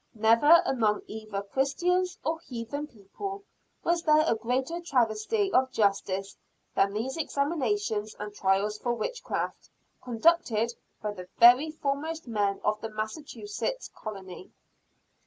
[0.15, 3.43] Never, among either Christian or heathen people,
[3.83, 6.35] was there a greater travesty of justice
[6.73, 9.69] than these examinations and trials for witchcraft,
[10.03, 14.49] conducted by the very foremost men of the Massachusetts colony.